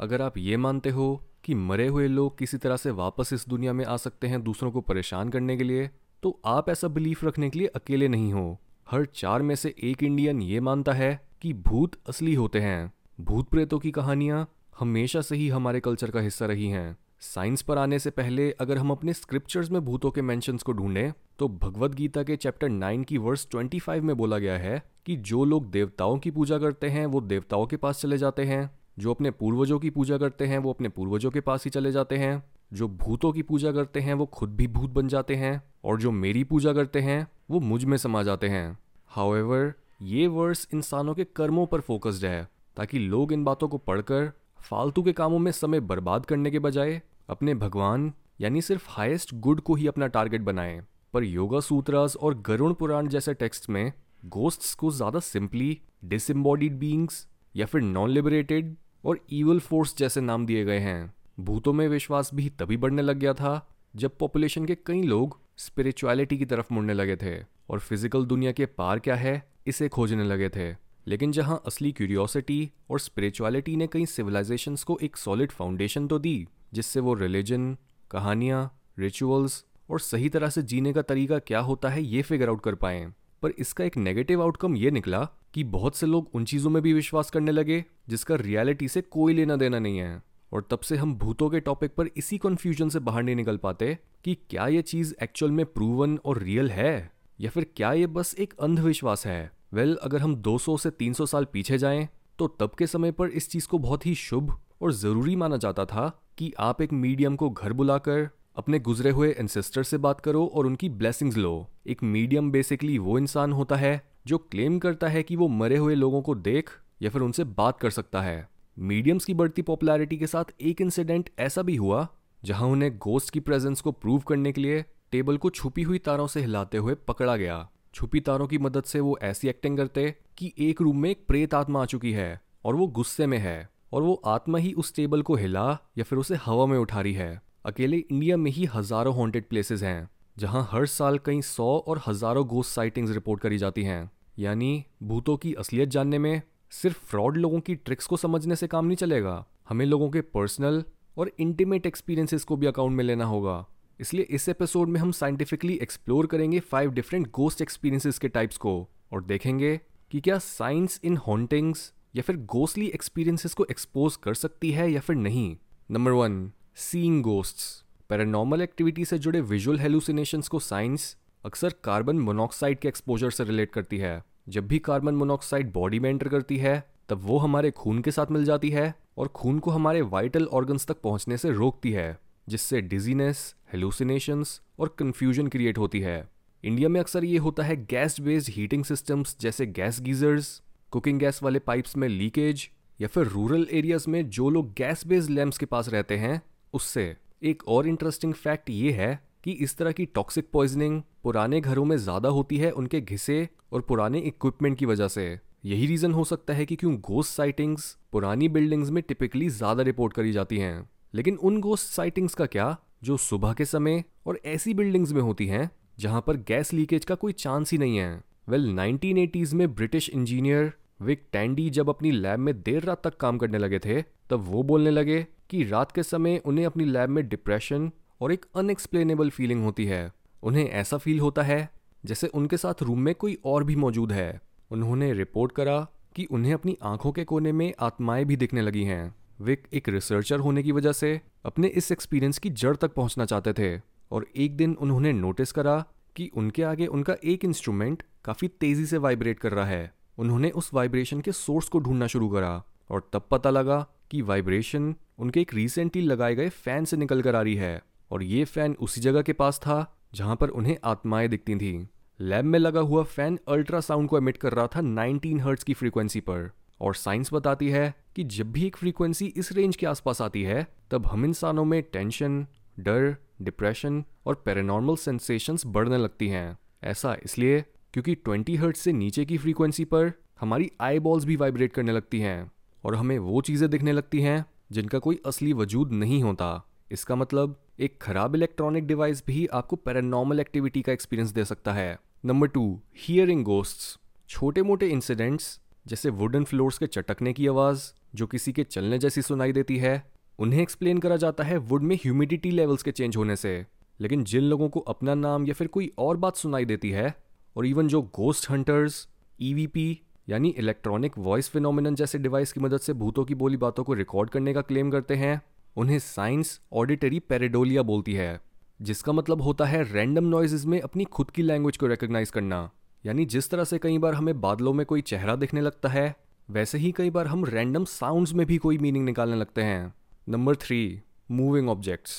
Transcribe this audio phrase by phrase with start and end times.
[0.00, 3.72] अगर आप ये मानते हो कि मरे हुए लोग किसी तरह से वापस इस दुनिया
[3.72, 5.90] में आ सकते हैं दूसरों को परेशान करने के लिए
[6.22, 8.58] तो आप ऐसा बिलीफ रखने के लिए अकेले नहीं हो।
[8.90, 13.48] हर चार में से एक इंडियन ये मानता है कि भूत असली होते हैं। भूत
[13.48, 17.98] प्रेतों की कहानियाँ हमेशा से ही हमारे कल्चर का हिस्सा रही हैं। साइंस पर आने
[17.98, 22.22] से पहले अगर हम अपने स्क्रिप्चर्स में भूतों के मेंशंस को ढूंढें तो भगवत गीता
[22.22, 26.18] के चैप्टर नाइन की वर्स ट्वेंटी फाइव में बोला गया है कि जो लोग देवताओं
[26.18, 29.90] की पूजा करते हैं, वो देवताओं के पास चले जाते हैं। जो अपने पूर्वजों की
[29.90, 33.42] पूजा करते हैं, वो अपने पूर्वजों के पास ही चले जाते हैं। जो भूतों की
[33.42, 37.00] पूजा करते हैं, वो खुद भी भूत बन जाते हैं। और जो मेरी पूजा करते
[37.00, 39.72] हैं, वो मुझमें समा जाते हैं। हाउएवर
[40.02, 45.02] ये वर्स इंसानों के कर्मों पर फोकस्ड है, ताकि लोग इन बातों को पढ़कर फालतू
[45.02, 49.74] के कामों में समय बर्बाद करने के बजाय अपने भगवान, यानी सिर्फ़ हाईएस्ट गुड को
[49.74, 50.80] ही अपना टारगेट बनाएँ।
[51.14, 53.92] पर योगा सूत्रास और गरुण पुराण जैसे टेक्स्ट में
[54.26, 60.46] गोस्ट्स को ज़्यादा सिंपली डिसम्बॉडीड बींग्स या फिर नॉन लिबरेटेड और ईवल फोर्स जैसे नाम
[60.46, 64.74] दिए गए हैं। भूतों में विश्वास भी तभी बढ़ने लग गया था, जब पॉपुलेशन के
[64.86, 67.34] कई लोग स्पिरिचुअलिटी की तरफ़ मुड़ने लगे थे
[67.70, 70.70] और फ़िज़िकल दुनिया के पार क्या है, इसे खोजने लगे थे।
[71.06, 76.46] लेकिन जहाँ असली क्यूरियोसिटी और स्पिरिचुअलिटी ने कई सिविलाइजेशन को एक सॉलिड फाउंडेशन तो दी,
[76.74, 77.76] जिससे वो रिलीजन
[78.10, 82.62] कहानियाँ रिचुअल्स और सही तरह से जीने का तरीका क्या होता है, ये फिगर आउट
[82.62, 83.06] कर पाए।
[83.42, 86.92] पर इसका एक नेगेटिव आउटकम ये निकला कि बहुत से लोग उन चीज़ों में भी
[86.92, 91.14] विश्वास करने लगे जिसका रियलिटी से कोई लेना देना नहीं है। और तब से हम
[91.14, 95.14] भूतों के टॉपिक पर इसी कन्फ्यूज़न से बाहर नहीं निकल पाते कि क्या ये चीज़
[95.22, 99.90] एक्चुअल में प्रूवन और रियल है या फिर क्या ये बस एक अंधविश्वास है। वेल
[99.90, 103.50] well, अगर हम 200 से 300 साल पीछे जाएँ तो तब के समय पर इस
[103.50, 107.50] चीज़ को बहुत ही शुभ और ज़रूरी माना जाता था कि आप एक मीडियम को
[107.50, 112.50] घर बुलाकर अपने गुजरे हुए एंसेस्टर से बात करो और उनकी ब्लेसिंग्स लो। एक मीडियम
[112.50, 116.34] बेसिकली वो इंसान होता है जो क्लेम करता है कि वो मरे हुए लोगों को
[116.34, 116.70] देख
[117.02, 121.30] या फिर उनसे बात कर सकता है। मीडियम्स की बढ़ती पॉपुलैरिटी के साथ एक इंसिडेंट
[121.38, 122.06] ऐसा भी हुआ,
[122.44, 126.26] जहाँ उन्हें गोस्ट की प्रेजेंस को प्रूव करने के लिए टेबल को छुपी हुई तारों
[126.26, 130.52] से हिलाते हुए पकड़ा गया। छुपी तारों की मदद से वो ऐसी एक्टिंग करते कि
[130.58, 134.02] एक रूम में एक प्रेत आत्मा आ चुकी है और वो गुस्से में है और
[134.02, 137.49] वो आत्मा ही उस टेबल को हिला या फिर उसे हवा में उठा रही है।
[137.64, 142.46] अकेले इंडिया में ही हज़ारों हॉन्टेड प्लेसेस हैं, जहाँ हर साल कई सौ और हज़ारों
[142.46, 146.40] गोस्ट साइटिंग्स रिपोर्ट करी जाती हैं। यानी भूतों की असलियत जानने में
[146.72, 150.82] सिर्फ़ फ्रॉड लोगों की ट्रिक्स को समझने से काम नहीं चलेगा। हमें लोगों के पर्सनल
[151.16, 153.64] और इंटीमेट एक्सपीरियंसेस को भी अकाउंट में लेना होगा।
[154.00, 158.72] इसलिए इस एपिसोड में हम साइंटिफिकली एक्सप्लोर करेंगे फाइव डिफरेंट गोस्ट एक्सपीरियंसेस के टाइप्स को
[159.12, 159.78] और देखेंगे
[160.10, 165.00] कि क्या साइंस इन हॉन्टिंग्स या फिर गोस्टली एक्सपीरियंसेस को एक्सपोज कर सकती है या
[165.00, 165.56] फिर नहीं।
[165.90, 167.64] Number one seeing ghosts
[168.10, 173.72] paranormal activity से जुड़े विजुअल हेलुसिनेशंस को साइंस अक्सर कार्बन मोनोक्साइड के एक्सपोजर से रिलेट
[173.72, 178.00] करती है। जब भी कार्बन मोनोक्साइड बॉडी में एंटर करती है, तब वो हमारे खून
[178.02, 181.92] के साथ मिल जाती है और खून को हमारे वाइटल ऑर्गन्स तक पहुँचने से रोकती
[181.92, 186.28] है, जिससे डिजीनेस हेलुसिनेशंस और कन्फ्यूज़न क्रिएट होती है।
[186.64, 190.60] इंडिया में अक्सर ये होता है गैस बेस्ड हीटिंग सिस्टम्स जैसे गैस गीजर्स
[190.90, 192.68] कुकिंग गैस वाले पाइप्स में लीकेज
[193.00, 196.40] या फिर रूरल एरियाज़ में जो लोग गैस बेस्ड लैम्प्स के पास रहते हैं
[196.74, 201.84] उससे। एक और इंटरेस्टिंग फैक्ट ये है कि इस तरह की टॉक्सिक पॉइजनिंग पुराने घरों
[201.84, 206.24] में ज़्यादा होती है उनके घिसे और पुराने इक्विपमेंट की वजह से। यही रीज़न हो
[206.24, 210.88] सकता है कि क्यों गोस्ट साइटिंग्स पुरानी बिल्डिंग्स में टिपिकली ज़्यादा रिपोर्ट करी जाती हैं।
[211.14, 212.76] लेकिन उन गोस्ट साइटिंग्स का क्या?
[213.04, 217.14] जो सुबह के समय और ऐसी बिल्डिंग्स में होती हैं जहाँ पर गैस लीकेज का
[217.14, 222.10] कोई चांस ही नहीं है। वेल well, 1980s में ब्रिटिश इंजीनियर विक टैंडी जब अपनी
[222.10, 225.92] लैब में देर रात तक काम करने लगे थे, तब वो बोलने लगे कि रात
[225.92, 227.90] के समय उन्हें अपनी लैब में डिप्रेशन
[228.20, 230.12] और एक अनएक्सप्लेनेबल फीलिंग होती है।
[230.42, 231.70] उन्हें ऐसा फील होता है
[232.04, 234.40] जैसे उनके साथ रूम में कोई और भी मौजूद है।
[234.70, 239.14] उन्होंने रिपोर्ट करा कि उन्हें अपनी आँखों के कोने में आत्माएँ भी दिखने लगी हैं।
[239.40, 243.52] विक एक रिसर्चर होने की वजह से अपने इस एक्सपीरियंस की जड़ तक पहुँचना चाहते
[243.52, 245.84] थे और एक दिन उन्होंने नोटिस करा
[246.16, 250.70] कि उनके आगे उनका एक इंस्ट्रूमेंट काफ़ी तेज़ी से वाइब्रेट कर रहा है। उन्होंने उस
[250.74, 255.54] वाइब्रेशन के सोर्स को ढूंढना शुरू करा और तब पता लगा कि वाइब्रेशन उनके एक
[255.54, 259.22] रिसेंटली लगाए गए फ़ैन से निकल कर आ रही है और ये फ़ैन उसी जगह
[259.22, 261.88] के पास था जहाँ पर उन्हें आत्माएँ दिखती थी।
[262.20, 266.20] लैब में लगा हुआ फ़ैन अल्ट्रासाउंड को एमिट कर रहा था 19 हर्ट्ज की फ्रीक्वेंसी
[266.20, 266.50] पर
[266.80, 270.66] और साइंस बताती है कि जब भी एक फ्रीक्वेंसी इस रेंज के आसपास आती है,
[270.90, 272.46] तब हम इंसानों में टेंशन
[272.78, 277.64] डर डिप्रेशन और पैरानॉर्मल सेंसेशंस बढ़ने लगती हैं। ऐसा इसलिए
[277.94, 282.20] क्योंकि 20 हर्ट से नीचे की फ्रीक्वेंसी पर हमारी आई बॉल्स भी वाइब्रेट करने लगती
[282.20, 282.52] हैं
[282.84, 287.60] और हमें वो चीज़ें दिखने लगती हैं जिनका कोई असली वजूद नहीं होता। इसका मतलब
[287.80, 292.80] एक खराब इलेक्ट्रॉनिक डिवाइस भी आपको पैरानॉर्मल एक्टिविटी का एक्सपीरियंस दे सकता है। नंबर टू
[292.96, 293.98] हियरिंग गोस्ट्स
[294.28, 299.22] छोटे मोटे इंसिडेंट्स जैसे वुडन फ्लोर्स के चटकने की आवाज़, जो किसी के चलने जैसी
[299.22, 303.36] सुनाई देती है, उन्हें एक्सप्लेन करा जाता है वुड में ह्यूमिडिटी लेवल्स के चेंज होने
[303.36, 303.66] से।
[304.00, 307.66] लेकिन जिन लोगों को अपना नाम या फिर कोई और बात सुनाई देती है और
[307.66, 309.06] इवन जो गोस्ट हंटर्स
[309.40, 313.94] ईवीपी यानी इलेक्ट्रॉनिक वॉइस फिनोमिनन जैसे डिवाइस की मदद से भूतों की बोली बातों को
[313.94, 315.40] रिकॉर्ड करने का क्लेम करते हैं,
[315.76, 318.40] उन्हें साइंस ऑडिटरी पेरेडोलिया बोलती है,
[318.82, 322.70] जिसका मतलब होता है रैंडम नॉइजेज में अपनी खुद की लैंग्वेज को रिकग्नाइज करना।
[323.04, 326.14] यानी जिस तरह से कई बार हमें बादलों में कोई चेहरा दिखने लगता है,
[326.48, 329.94] वैसे ही कई बार हम रैंडम साउंड्स में भी कोई मीनिंग निकालने लगते हैं।
[330.28, 331.00] नंबर थ्री
[331.30, 332.14] मूविंग ऑब्जेक्ट्स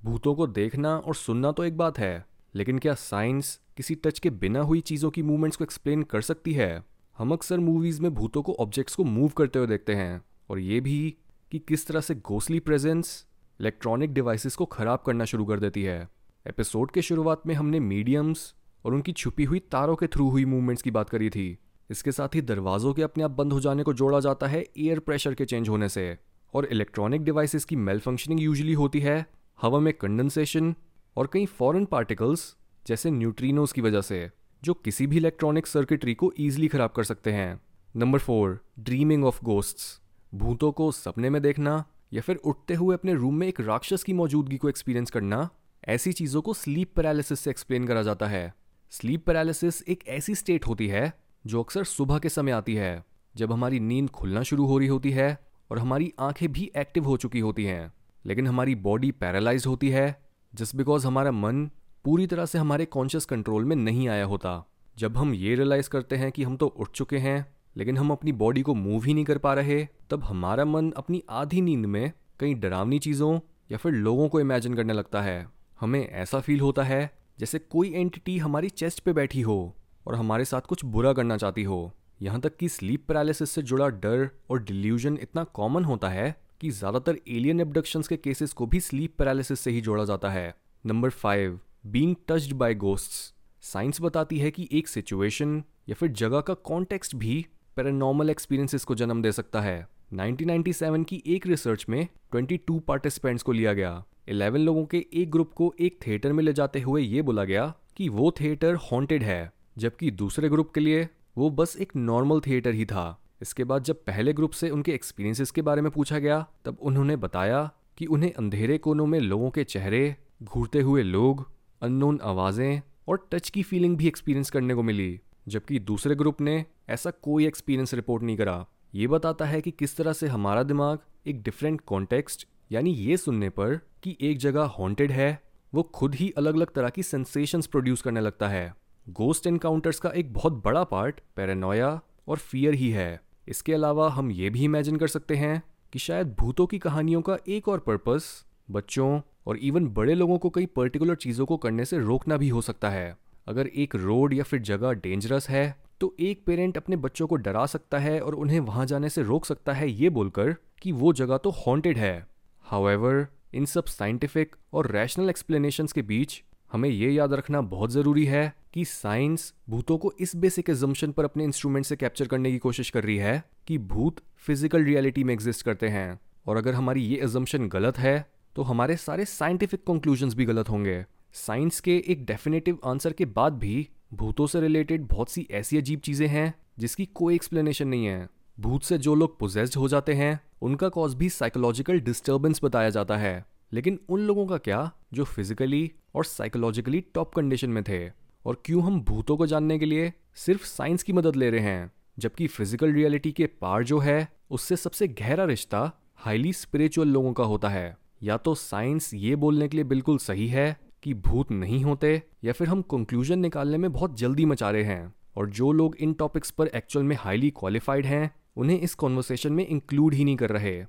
[0.00, 4.30] भूतों को देखना और सुनना तो एक बात है लेकिन क्या साइंस किसी टच के
[4.30, 6.84] बिना हुई चीज़ों की मूवमेंट्स को एक्सप्लेन कर सकती है?
[7.18, 10.20] हम अक्सर मूवीज़ में भूतों को ऑब्जेक्ट्स को मूव करते हुए देखते हैं,
[10.50, 11.16] और ये भी
[11.52, 13.24] कि किस तरह से गोसली प्रेजेंस
[13.60, 16.08] इलेक्ट्रॉनिक डिवाइसेस को ख़राब करना शुरू कर देती है।
[16.46, 18.54] एपिसोड के शुरुआत में हमने मीडियम्स
[18.84, 21.46] और उनकी छुपी हुई तारों के थ्रू हुई मूवमेंट्स की बात करी थी।
[21.90, 24.98] इसके साथ ही दरवाजों के अपने आप बंद हो जाने को जोड़ा जाता है एयर
[24.98, 26.16] प्रेशर के चेंज होने से।
[26.54, 29.26] और इलेक्ट्रॉनिक डिवाइसेस की मेल फंक्शनिंग यूजली होती है,
[29.62, 30.74] हवा में कंडेंसेशन
[31.16, 32.56] और कई फॉरेन पार्टिकल्स
[32.86, 34.30] जैसे न्यूट्रिनोज की वजह से,
[34.64, 37.60] जो किसी भी इलेक्ट्रॉनिक सर्किटरी को ईजिली खराब कर सकते हैं।
[37.96, 40.00] Number four dreaming of ghosts
[40.34, 44.12] भूतों को सपने में देखना या फिर उठते हुए अपने रूम में एक राक्षस की
[44.12, 45.50] मौजूदगी को एक्सपीरियंस करना,
[45.88, 48.54] ऐसी चीज़ों को स्लीप पैरालिसिस से एक्सप्लेन करा जाता है।
[48.90, 51.12] स्लीप पैरालिसिस एक ऐसी स्टेट होती है,
[51.46, 53.04] जो अक्सर सुबह के समय आती है,
[53.36, 55.38] जब हमारी नींद खुलना शुरू हो रही होती है
[55.70, 57.92] और हमारी आँखें भी एक्टिव हो चुकी होती हैं।
[58.26, 60.23] लेकिन हमारी बॉडी पैरालाइज होती है
[60.54, 61.70] जस्ट बिकॉज़ हमारा मन
[62.04, 64.64] पूरी तरह से हमारे कॉन्शियस कंट्रोल में नहीं आया होता।
[64.98, 67.46] जब हम ये रियलाइज़ करते हैं कि हम तो उठ चुके हैं,
[67.76, 71.22] लेकिन हम अपनी बॉडी को मूव ही नहीं कर पा रहे, तब हमारा मन अपनी
[71.30, 73.40] आधी नींद में कई डरावनी चीज़ों
[73.70, 75.46] या फिर लोगों को इमेजिन करने लगता है।
[75.80, 79.76] हमें ऐसा फील होता है जैसे कोई एंटिटी हमारी चेस्ट पे बैठी हो
[80.06, 81.92] और हमारे साथ कुछ बुरा करना चाहती हो।
[82.22, 86.70] यहाँ तक कि स्लीप पैरालिसिस से जुड़ा डर और डिल्यूजन इतना कॉमन होता है कि
[86.70, 91.10] ज़्यादातर एलियन एबडक्शंस के केसेस को भी स्लीप पैरालिसिस से ही जोड़ा जाता है। Number
[91.12, 93.32] five being touched by ghosts
[93.62, 97.34] science बताती है कि एक सिचुएशन या फिर जगह का कॉन्टेक्स्ट भी
[97.76, 99.76] पैरानॉर्मल एक्सपीरियंसेस को जन्म दे सकता है।
[100.14, 103.92] 1997 की एक रिसर्च में 22 पार्टिसिपेंट्स को लिया गया।
[104.30, 107.72] 11 लोगों के एक ग्रुप को एक थिएटर में ले जाते हुए ये बोला गया
[107.96, 111.08] कि वो थिएटर हॉन्टेड है, जबकि दूसरे ग्रुप के लिए
[111.38, 113.06] वो बस एक नॉर्मल थिएटर ही था।
[113.42, 117.16] इसके बाद जब पहले ग्रुप से उनके एक्सपीरियंसेस के बारे में पूछा गया, तब उन्होंने
[117.16, 121.46] बताया कि उन्हें अंधेरे कोनों में लोगों के चेहरे, घूरते हुए लोग
[121.82, 126.64] अननोन आवाज़ें और टच की फीलिंग भी एक्सपीरियंस करने को मिली। जबकि दूसरे ग्रुप ने
[126.88, 128.64] ऐसा कोई एक्सपीरियंस रिपोर्ट नहीं करा।
[128.94, 133.48] ये बताता है कि किस तरह से हमारा दिमाग एक डिफरेंट कॉन्टेक्स्ट यानी ये सुनने
[133.48, 135.42] पर कि एक जगह हॉन्टेड है,
[135.72, 138.74] वो खुद ही अलग अलग तरह की सेंसेशंस प्रोड्यूस करने लगता है।
[139.08, 144.30] गोस्ट एनकाउंटर्स का एक बहुत बड़ा पार्ट पैरानोया और फियर ही है। इसके अलावा हम
[144.30, 145.62] ये भी इमेजिन कर सकते हैं
[145.92, 150.50] कि शायद भूतों की कहानियों का एक और पर्पस बच्चों और इवन बड़े लोगों को
[150.50, 153.16] कई पर्टिकुलर चीज़ों को करने से रोकना भी हो सकता है।
[153.46, 157.64] अगर एक रोड या फिर जगह डेंजरस है तो एक पेरेंट अपने बच्चों को डरा
[157.66, 161.36] सकता है और उन्हें वहाँ जाने से रोक सकता है ये बोलकर कि वो जगह
[161.36, 162.26] तो हॉन्टेड है।
[162.64, 166.42] हाउएवर इन सब साइंटिफिक और रैशनल एक्सप्लेनेशंस के बीच
[166.74, 171.24] हमें ये याद रखना बहुत ज़रूरी है कि साइंस भूतों को इस बेसिक एजम्पन पर
[171.24, 175.32] अपने इंस्ट्रूमेंट से कैप्चर करने की कोशिश कर रही है कि भूत फ़िज़िकल रियलिटी में
[175.34, 178.26] एग्जिस्ट करते हैं। और अगर हमारी ये एजम्पन गलत है
[178.56, 181.04] तो हमारे सारे साइंटिफिक कंक्लूजन्स भी गलत होंगे।
[181.34, 186.00] साइंस के एक डेफिनेटिव आंसर के बाद भी भूतों से रिलेटेड बहुत सी ऐसी अजीब
[186.00, 188.28] चीज़ें हैं, जिसकी कोई एक्सप्लेनेशन नहीं है।
[188.58, 193.16] भूत से जो लोग पोजेस्ड हो जाते हैं, उनका कॉज भी साइकोलॉजिकल डिस्टर्बेंस बताया जाता
[193.16, 198.10] है। लेकिन उन लोगों का क्या जो फिजिकली और साइकोलॉजिकली टॉप कंडीशन में थे?
[198.46, 201.92] और क्यों हम भूतों को जानने के लिए सिर्फ़ साइंस की मदद ले रहे हैं,
[202.18, 207.44] जबकि फ़िज़िकल रियलिटी के पार जो है, उससे सबसे गहरा रिश्ता हाईली स्पिरिचुअल लोगों का
[207.44, 211.84] होता है। या तो साइंस ये बोलने के लिए बिल्कुल सही है कि भूत नहीं
[211.84, 215.96] होते, या फिर हम कंक्लूजन निकालने में बहुत जल्दी मचा रहे हैं। और जो लोग
[215.96, 220.36] इन टॉपिक्स पर एक्चुअल में हाईली क्वालिफाइड हैं, उन्हें इस कॉन्वर्सेशन में इंक्लूड ही नहीं
[220.36, 220.84] कर रहे।